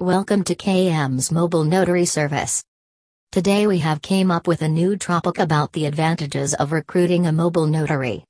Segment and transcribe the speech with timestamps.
[0.00, 2.64] Welcome to KM's mobile notary service.
[3.32, 7.32] Today we have came up with a new topic about the advantages of recruiting a
[7.32, 8.24] mobile notary.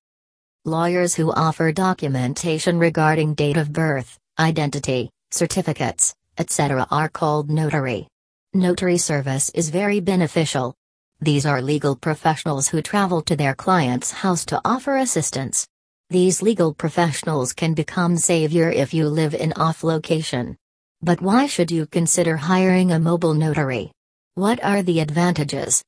[0.65, 6.89] Lawyers who offer documentation regarding date of birth, identity, certificates, etc.
[6.91, 8.09] are called notary.
[8.53, 10.75] Notary service is very beneficial.
[11.21, 15.69] These are legal professionals who travel to their client's house to offer assistance.
[16.09, 20.57] These legal professionals can become savior if you live in off location.
[21.03, 23.91] But why should you consider hiring a mobile notary?
[24.35, 25.83] What are the advantages?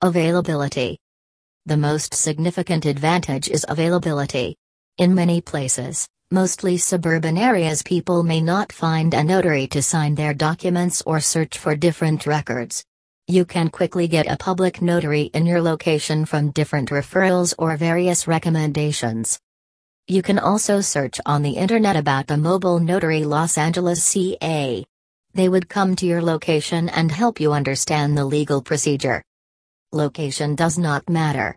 [0.00, 0.98] Availability.
[1.66, 4.56] The most significant advantage is availability.
[4.96, 10.32] In many places, mostly suburban areas, people may not find a notary to sign their
[10.32, 12.82] documents or search for different records.
[13.26, 18.26] You can quickly get a public notary in your location from different referrals or various
[18.26, 19.38] recommendations.
[20.10, 24.82] You can also search on the internet about a mobile notary Los Angeles CA.
[25.34, 29.22] They would come to your location and help you understand the legal procedure.
[29.92, 31.54] Location does not matter.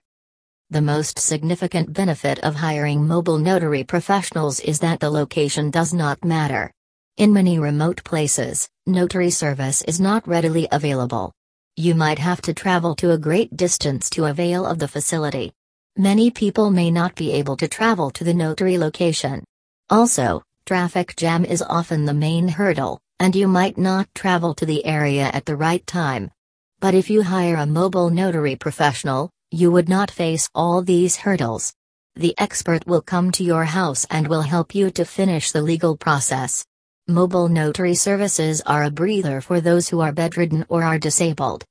[0.70, 6.22] The most significant benefit of hiring mobile notary professionals is that the location does not
[6.26, 6.74] matter.
[7.16, 11.32] In many remote places, notary service is not readily available.
[11.78, 15.54] You might have to travel to a great distance to avail of the facility.
[15.98, 19.44] Many people may not be able to travel to the notary location.
[19.90, 24.86] Also, traffic jam is often the main hurdle, and you might not travel to the
[24.86, 26.32] area at the right time.
[26.80, 31.74] But if you hire a mobile notary professional, you would not face all these hurdles.
[32.16, 35.98] The expert will come to your house and will help you to finish the legal
[35.98, 36.66] process.
[37.10, 41.66] Mobile notary services are a breather for those who are bedridden or are disabled.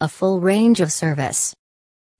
[0.00, 1.54] A full range of service.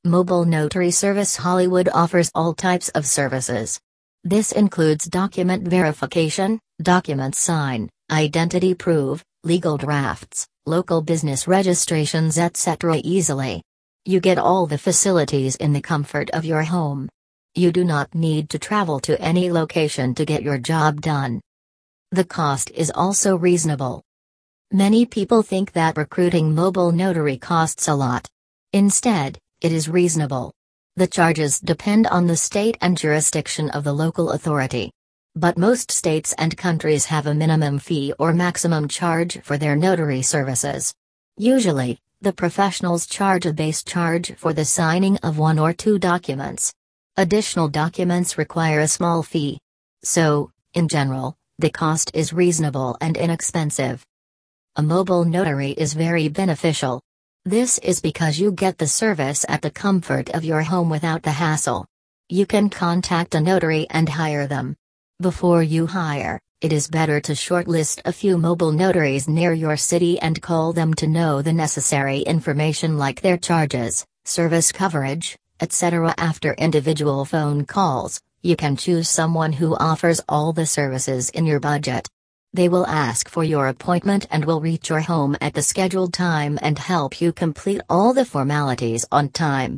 [0.06, 3.80] Mobile Notary Service Hollywood offers all types of services.
[4.22, 13.00] This includes document verification, document sign, identity proof, legal drafts, local business registrations, etc.
[13.02, 13.62] easily.
[14.04, 17.08] You get all the facilities in the comfort of your home.
[17.54, 21.40] You do not need to travel to any location to get your job done.
[22.10, 24.02] The cost is also reasonable.
[24.70, 28.28] Many people think that recruiting mobile notary costs a lot.
[28.74, 30.52] Instead, it is reasonable.
[30.96, 34.90] The charges depend on the state and jurisdiction of the local authority.
[35.34, 40.20] But most states and countries have a minimum fee or maximum charge for their notary
[40.20, 40.92] services.
[41.38, 46.70] Usually, the professionals charge a base charge for the signing of one or two documents.
[47.16, 49.58] Additional documents require a small fee.
[50.02, 54.04] So, in general, the cost is reasonable and inexpensive.
[54.76, 57.00] A mobile notary is very beneficial.
[57.46, 61.30] This is because you get the service at the comfort of your home without the
[61.30, 61.84] hassle.
[62.30, 64.74] You can contact a notary and hire them.
[65.20, 70.18] Before you hire, it is better to shortlist a few mobile notaries near your city
[70.20, 76.14] and call them to know the necessary information like their charges, service coverage, etc.
[76.16, 81.60] After individual phone calls, you can choose someone who offers all the services in your
[81.60, 82.08] budget.
[82.54, 86.56] They will ask for your appointment and will reach your home at the scheduled time
[86.62, 89.76] and help you complete all the formalities on time.